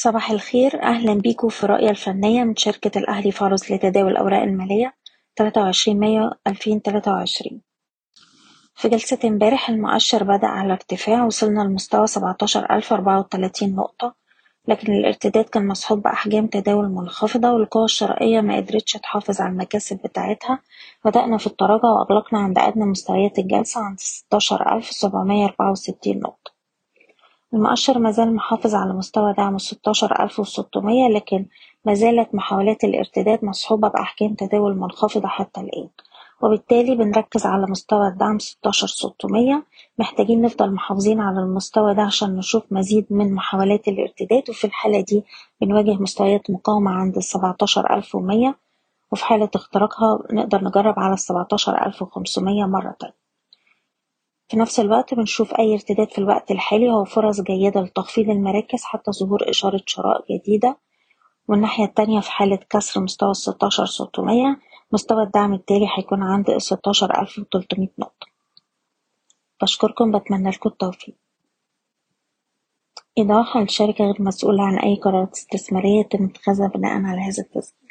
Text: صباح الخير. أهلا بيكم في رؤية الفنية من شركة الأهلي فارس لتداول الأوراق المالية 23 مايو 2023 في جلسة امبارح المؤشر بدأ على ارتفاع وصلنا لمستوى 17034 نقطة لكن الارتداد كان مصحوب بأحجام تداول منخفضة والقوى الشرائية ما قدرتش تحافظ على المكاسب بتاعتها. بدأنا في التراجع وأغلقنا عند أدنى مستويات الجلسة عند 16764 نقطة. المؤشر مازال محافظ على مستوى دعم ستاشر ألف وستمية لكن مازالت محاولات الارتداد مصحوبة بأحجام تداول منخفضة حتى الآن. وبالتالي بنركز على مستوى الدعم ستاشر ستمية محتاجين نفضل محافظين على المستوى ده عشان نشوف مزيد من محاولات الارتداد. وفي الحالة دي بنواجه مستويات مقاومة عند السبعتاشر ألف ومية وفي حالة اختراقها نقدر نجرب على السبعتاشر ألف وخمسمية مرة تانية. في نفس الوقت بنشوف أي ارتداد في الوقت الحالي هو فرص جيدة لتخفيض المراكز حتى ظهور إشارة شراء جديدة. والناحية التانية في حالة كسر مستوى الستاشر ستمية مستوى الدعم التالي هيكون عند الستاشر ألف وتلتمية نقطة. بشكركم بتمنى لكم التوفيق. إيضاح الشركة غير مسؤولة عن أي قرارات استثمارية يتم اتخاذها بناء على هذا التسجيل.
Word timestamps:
صباح 0.00 0.30
الخير. 0.30 0.82
أهلا 0.82 1.14
بيكم 1.14 1.48
في 1.48 1.66
رؤية 1.66 1.90
الفنية 1.90 2.44
من 2.44 2.56
شركة 2.56 2.98
الأهلي 2.98 3.32
فارس 3.32 3.70
لتداول 3.70 4.12
الأوراق 4.12 4.42
المالية 4.42 4.94
23 5.36 6.00
مايو 6.00 6.30
2023 6.46 7.60
في 8.74 8.88
جلسة 8.88 9.18
امبارح 9.24 9.70
المؤشر 9.70 10.24
بدأ 10.24 10.46
على 10.46 10.72
ارتفاع 10.72 11.24
وصلنا 11.24 11.60
لمستوى 11.62 12.06
17034 12.06 13.74
نقطة 13.74 14.14
لكن 14.68 14.92
الارتداد 14.92 15.44
كان 15.44 15.66
مصحوب 15.66 16.02
بأحجام 16.02 16.46
تداول 16.46 16.88
منخفضة 16.88 17.52
والقوى 17.52 17.84
الشرائية 17.84 18.40
ما 18.40 18.56
قدرتش 18.56 18.92
تحافظ 18.92 19.40
على 19.40 19.52
المكاسب 19.52 20.00
بتاعتها. 20.04 20.58
بدأنا 21.04 21.38
في 21.38 21.46
التراجع 21.46 21.88
وأغلقنا 21.88 22.38
عند 22.38 22.58
أدنى 22.58 22.84
مستويات 22.84 23.38
الجلسة 23.38 23.80
عند 23.80 24.00
16764 24.00 26.18
نقطة. 26.20 26.37
المؤشر 27.54 27.98
مازال 27.98 28.34
محافظ 28.34 28.74
على 28.74 28.92
مستوى 28.92 29.32
دعم 29.32 29.58
ستاشر 29.58 30.22
ألف 30.24 30.40
وستمية 30.40 31.08
لكن 31.08 31.46
مازالت 31.84 32.34
محاولات 32.34 32.84
الارتداد 32.84 33.44
مصحوبة 33.44 33.88
بأحجام 33.88 34.34
تداول 34.34 34.76
منخفضة 34.78 35.28
حتى 35.28 35.60
الآن. 35.60 35.88
وبالتالي 36.42 36.94
بنركز 36.96 37.46
على 37.46 37.66
مستوى 37.66 38.08
الدعم 38.08 38.38
ستاشر 38.38 38.86
ستمية 38.86 39.66
محتاجين 39.98 40.42
نفضل 40.42 40.70
محافظين 40.72 41.20
على 41.20 41.40
المستوى 41.40 41.94
ده 41.94 42.02
عشان 42.02 42.36
نشوف 42.36 42.62
مزيد 42.70 43.06
من 43.10 43.34
محاولات 43.34 43.88
الارتداد. 43.88 44.50
وفي 44.50 44.66
الحالة 44.66 45.00
دي 45.00 45.24
بنواجه 45.60 45.94
مستويات 46.02 46.50
مقاومة 46.50 46.90
عند 46.90 47.16
السبعتاشر 47.16 47.94
ألف 47.96 48.14
ومية 48.14 48.58
وفي 49.12 49.24
حالة 49.24 49.50
اختراقها 49.54 50.18
نقدر 50.32 50.64
نجرب 50.64 50.94
على 50.98 51.14
السبعتاشر 51.14 51.86
ألف 51.86 52.02
وخمسمية 52.02 52.64
مرة 52.64 52.96
تانية. 53.00 53.17
في 54.48 54.56
نفس 54.56 54.80
الوقت 54.80 55.14
بنشوف 55.14 55.54
أي 55.54 55.74
ارتداد 55.74 56.10
في 56.10 56.18
الوقت 56.18 56.50
الحالي 56.50 56.90
هو 56.90 57.04
فرص 57.04 57.40
جيدة 57.40 57.80
لتخفيض 57.80 58.30
المراكز 58.30 58.82
حتى 58.84 59.12
ظهور 59.12 59.50
إشارة 59.50 59.82
شراء 59.86 60.24
جديدة. 60.30 60.78
والناحية 61.48 61.84
التانية 61.84 62.20
في 62.20 62.30
حالة 62.30 62.56
كسر 62.70 63.00
مستوى 63.00 63.30
الستاشر 63.30 63.86
ستمية 63.86 64.60
مستوى 64.92 65.22
الدعم 65.22 65.54
التالي 65.54 65.88
هيكون 65.96 66.22
عند 66.22 66.50
الستاشر 66.50 67.20
ألف 67.20 67.38
وتلتمية 67.38 67.92
نقطة. 67.98 68.26
بشكركم 69.62 70.18
بتمنى 70.18 70.50
لكم 70.50 70.68
التوفيق. 70.68 71.14
إيضاح 73.18 73.56
الشركة 73.56 74.04
غير 74.04 74.22
مسؤولة 74.22 74.62
عن 74.62 74.78
أي 74.78 74.94
قرارات 74.94 75.36
استثمارية 75.36 76.00
يتم 76.00 76.24
اتخاذها 76.24 76.68
بناء 76.68 76.92
على 76.92 77.20
هذا 77.20 77.42
التسجيل. 77.42 77.87